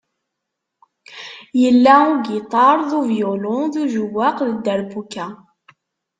Yella 1.61 1.95
ugiṭar 2.11 2.77
d 2.89 2.91
uvyulu, 2.99 3.57
d 3.71 3.73
ujawaq 3.81 4.37
d 4.49 4.51
dderbuka. 4.57 5.27